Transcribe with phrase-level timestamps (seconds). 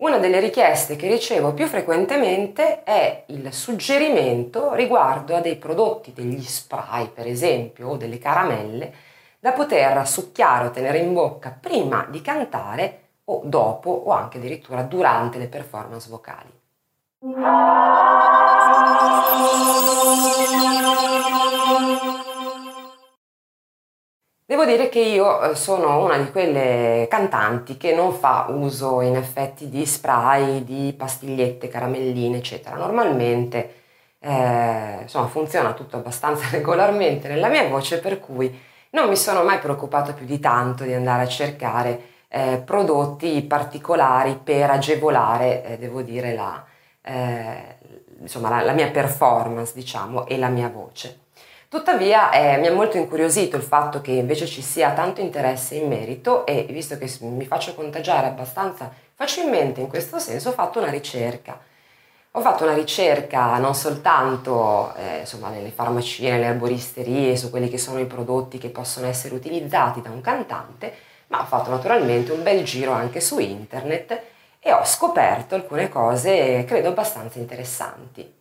[0.00, 6.40] Una delle richieste che ricevo più frequentemente è il suggerimento riguardo a dei prodotti, degli
[6.40, 8.94] spray per esempio, o delle caramelle,
[9.40, 14.82] da poter succhiare o tenere in bocca prima di cantare o dopo o anche addirittura
[14.82, 16.52] durante le performance vocali.
[24.48, 29.14] Devo dire che io eh, sono una di quelle cantanti che non fa uso in
[29.14, 32.76] effetti di spray, di pastigliette, caramelline, eccetera.
[32.76, 33.74] Normalmente
[34.20, 38.58] eh, insomma, funziona tutto abbastanza regolarmente nella mia voce, per cui
[38.92, 44.40] non mi sono mai preoccupata più di tanto di andare a cercare eh, prodotti particolari
[44.42, 46.64] per agevolare, eh, devo dire, la,
[47.02, 47.76] eh,
[48.20, 51.26] insomma, la, la, mia performance, diciamo, e la mia voce.
[51.70, 55.86] Tuttavia eh, mi ha molto incuriosito il fatto che invece ci sia tanto interesse in
[55.86, 60.88] merito e visto che mi faccio contagiare abbastanza facilmente in questo senso ho fatto una
[60.88, 61.60] ricerca.
[62.32, 67.76] Ho fatto una ricerca non soltanto eh, insomma, nelle farmacie, nelle erboristerie, su quelli che
[67.76, 70.94] sono i prodotti che possono essere utilizzati da un cantante,
[71.26, 74.22] ma ho fatto naturalmente un bel giro anche su internet
[74.58, 78.36] e ho scoperto alcune cose credo abbastanza interessanti.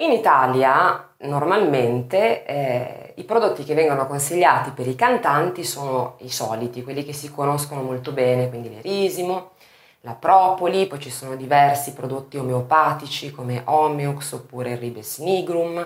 [0.00, 6.84] In Italia normalmente eh, i prodotti che vengono consigliati per i cantanti sono i soliti,
[6.84, 9.50] quelli che si conoscono molto bene, quindi l'erisimo,
[10.02, 15.84] la propoli, poi ci sono diversi prodotti omeopatici come Omeox oppure il Ribes nigrum,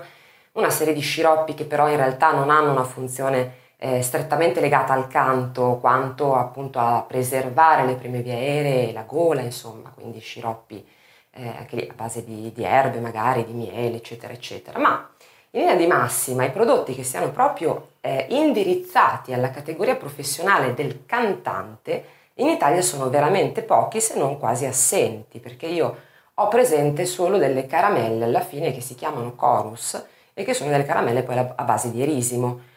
[0.53, 4.93] una serie di sciroppi che però in realtà non hanno una funzione eh, strettamente legata
[4.93, 10.87] al canto quanto appunto a preservare le prime vie aeree la gola, insomma, quindi sciroppi
[11.35, 14.79] eh, anche lì a base di, di, erbe magari, di miele, eccetera, eccetera.
[14.79, 15.09] Ma
[15.51, 21.05] in linea di massima i prodotti che siano proprio eh, indirizzati alla categoria professionale del
[21.07, 25.97] cantante in Italia sono veramente pochi se non quasi assenti, perché io
[26.35, 30.85] ho presente solo delle caramelle alla fine che si chiamano chorus e che sono delle
[30.85, 32.71] caramelle poi a base di erisimo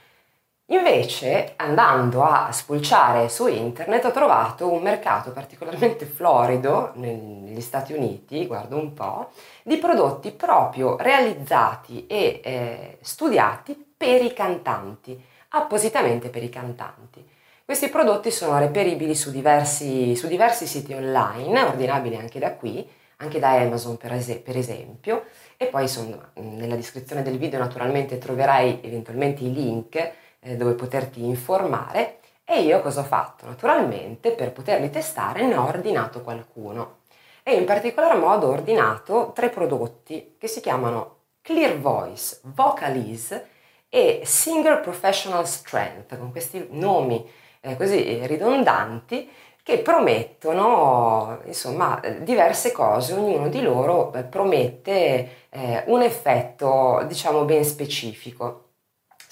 [0.70, 8.48] Invece, andando a spulciare su internet, ho trovato un mercato particolarmente florido negli Stati Uniti,
[8.48, 9.30] guardo un po',
[9.64, 17.24] di prodotti proprio realizzati e eh, studiati per i cantanti, appositamente per i cantanti.
[17.64, 22.88] Questi prodotti sono reperibili su diversi, su diversi siti online, ordinabili anche da qui,
[23.18, 25.26] anche da Amazon per, es- per esempio,
[25.58, 31.26] e poi insomma, nella descrizione del video naturalmente troverai eventualmente i link eh, dove poterti
[31.26, 33.48] informare e io cosa ho fatto?
[33.48, 37.00] Naturalmente per poterli testare ne ho ordinato qualcuno
[37.44, 43.48] e in particolar modo ho ordinato tre prodotti che si chiamano Clear Voice, Vocalize
[43.90, 47.28] e Singer Professional Strength, con questi nomi
[47.62, 49.30] eh, così ridondanti
[49.64, 57.64] che promettono insomma diverse cose, ognuno di loro eh, promette eh, un effetto diciamo ben
[57.66, 58.65] specifico.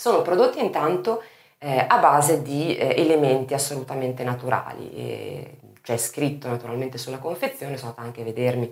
[0.04, 1.24] Sono prodotti intanto
[1.60, 7.92] eh, a base di eh, elementi assolutamente naturali, e c'è scritto naturalmente sulla confezione, sono
[7.92, 8.70] andata anche a vedermi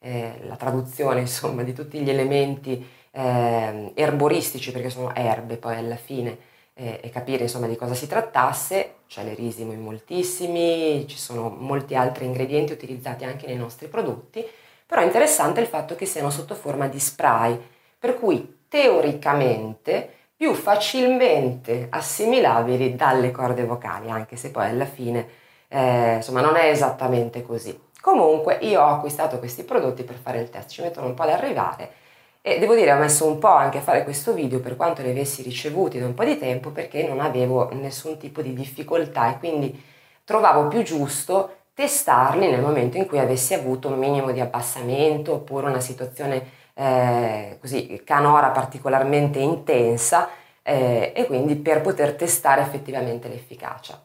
[0.00, 5.94] eh, la traduzione insomma di tutti gli elementi ehm, erboristici perché sono erbe poi alla
[5.94, 6.38] fine
[6.74, 11.94] eh, e capire insomma di cosa si trattasse, c'è l'erisimo in moltissimi, ci sono molti
[11.94, 14.44] altri ingredienti utilizzati anche nei nostri prodotti,
[14.84, 17.56] però è interessante il fatto che siano sotto forma di spray,
[17.96, 25.28] per cui teoricamente più facilmente assimilabili dalle corde vocali, anche se poi alla fine
[25.68, 27.78] eh, insomma non è esattamente così.
[28.00, 31.30] Comunque io ho acquistato questi prodotti per fare il test, ci mettono un po' ad
[31.30, 32.02] arrivare
[32.42, 35.08] e devo dire ho messo un po' anche a fare questo video per quanto li
[35.08, 39.38] avessi ricevuti da un po' di tempo perché non avevo nessun tipo di difficoltà e
[39.38, 39.82] quindi
[40.24, 45.68] trovavo più giusto testarli nel momento in cui avessi avuto un minimo di abbassamento oppure
[45.68, 50.28] una situazione eh, così canora particolarmente intensa
[50.62, 54.00] eh, e quindi per poter testare effettivamente l'efficacia.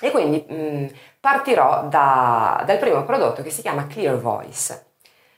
[0.00, 0.86] E quindi mh, mm,
[1.20, 4.84] partirò da, dal primo prodotto che si chiama Clear Voice.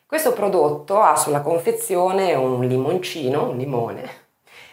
[0.06, 4.26] Questo prodotto ha sulla confezione un limoncino, un limone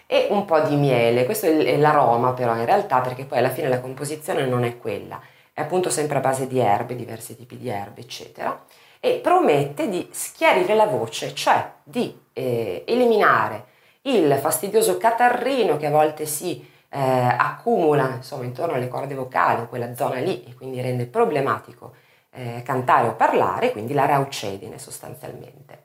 [0.08, 1.26] e un po' di miele.
[1.26, 5.20] Questo è l'aroma però in realtà perché poi alla fine la composizione non è quella,
[5.54, 8.66] è appunto sempre a base di erbe, diversi tipi di erbe, eccetera
[9.06, 13.66] e promette di schiarire la voce, cioè di eh, eliminare
[14.02, 19.70] il fastidioso catarrino che a volte si eh, accumula insomma, intorno alle corde vocali, in
[19.70, 21.94] quella zona lì, e quindi rende problematico
[22.32, 25.84] eh, cantare o parlare, quindi la raucedine sostanzialmente.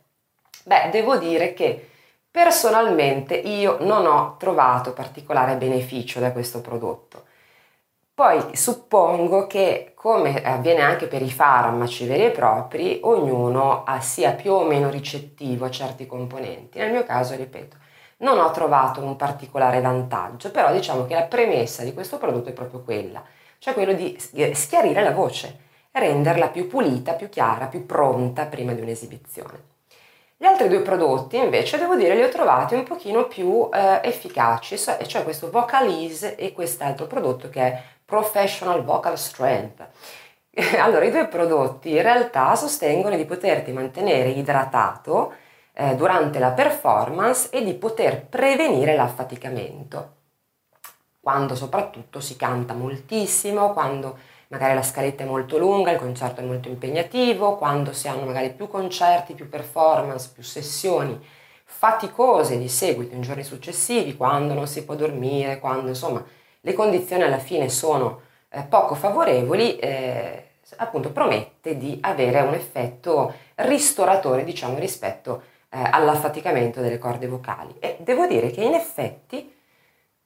[0.64, 1.90] Beh, devo dire che
[2.30, 7.24] personalmente io non ho trovato particolare beneficio da questo prodotto
[8.20, 14.52] Poi suppongo che, come avviene anche per i farmaci veri e propri, ognuno sia più
[14.52, 16.78] o meno ricettivo a certi componenti.
[16.78, 17.78] Nel mio caso, ripeto,
[18.18, 22.52] non ho trovato un particolare vantaggio, però diciamo che la premessa di questo prodotto è
[22.52, 23.22] proprio quella,
[23.56, 24.14] cioè quello di
[24.52, 25.58] schiarire la voce,
[25.90, 29.69] renderla più pulita, più chiara, più pronta prima di un'esibizione.
[30.42, 34.78] Gli altri due prodotti invece devo dire li ho trovati un pochino più eh, efficaci,
[34.78, 39.88] cioè questo Vocalize e quest'altro prodotto che è Professional Vocal Strength.
[40.80, 45.34] Allora, i due prodotti in realtà sostengono di poterti mantenere idratato
[45.74, 50.14] eh, durante la performance e di poter prevenire l'affaticamento.
[51.20, 54.16] Quando soprattutto si canta moltissimo, quando
[54.50, 58.50] magari la scaletta è molto lunga, il concerto è molto impegnativo, quando si hanno magari
[58.50, 61.18] più concerti, più performance, più sessioni
[61.64, 66.24] faticose di seguito in giorni successivi, quando non si può dormire, quando insomma
[66.60, 73.32] le condizioni alla fine sono eh, poco favorevoli, eh, appunto promette di avere un effetto
[73.54, 77.76] ristoratore, diciamo, rispetto eh, all'affaticamento delle corde vocali.
[77.78, 79.59] E devo dire che in effetti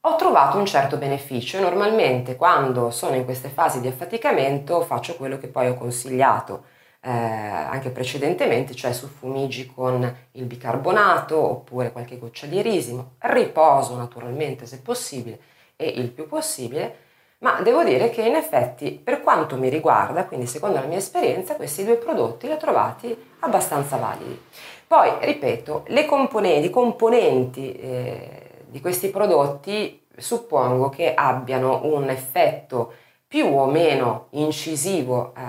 [0.07, 1.61] ho trovato un certo beneficio.
[1.61, 6.65] Normalmente quando sono in queste fasi di affaticamento faccio quello che poi ho consigliato
[7.01, 14.67] eh, anche precedentemente, cioè suffumigi con il bicarbonato oppure qualche goccia di erisimo, riposo naturalmente
[14.67, 15.39] se possibile
[15.77, 16.97] e il più possibile,
[17.39, 21.57] ma devo dire che in effetti per quanto mi riguarda, quindi secondo la mia esperienza,
[21.57, 24.41] questi due prodotti li ho trovati abbastanza validi.
[24.87, 32.93] Poi, ripeto, le componenti, i componenti eh, di questi prodotti suppongo che abbiano un effetto
[33.25, 35.43] più o meno incisivo eh,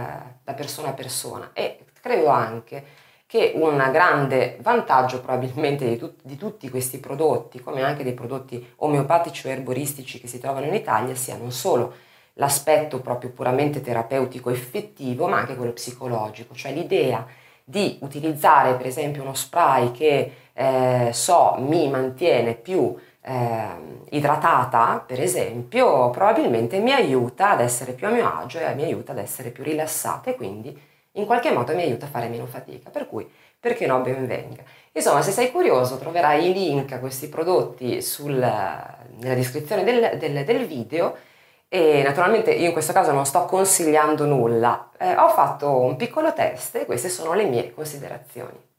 [0.44, 1.50] da persona a persona.
[1.54, 2.86] E credo anche
[3.26, 8.74] che un grande vantaggio probabilmente di, tut- di, tutti questi prodotti, come anche dei prodotti
[8.76, 11.96] omeopatici o erboristici che si trovano in Italia, sia non solo
[12.34, 17.26] l'aspetto proprio puramente terapeutico effettivo, ma anche quello psicologico, cioè l'idea
[17.64, 22.96] di utilizzare per esempio uno spray che eh, so mi mantiene più
[23.28, 23.68] eh,
[24.12, 29.14] idratata, per esempio, probabilmente mi aiuta ad essere più a mio agio e mi aiuta
[29.14, 30.80] ad essere più rilassata e quindi
[31.14, 32.92] in qualche modo mi aiuta a fare meno fatica.
[32.92, 33.28] Per cui,
[33.60, 34.56] perché no, ben.
[34.92, 40.46] Insomma, se sei curioso, troverai i link a questi prodotti sul, nella descrizione del, del,
[40.46, 41.18] del video
[41.68, 46.32] e naturalmente io in questo caso non sto consigliando nulla, eh, ho fatto un piccolo
[46.34, 48.74] test e queste sono le mie considerazioni.